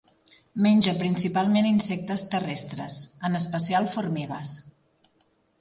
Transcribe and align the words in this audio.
Menja 0.67 0.93
principalment 1.01 1.67
insectes 1.73 2.25
terrestres, 2.33 2.99
en 3.29 3.41
especial 3.43 3.89
formigues. 3.99 4.59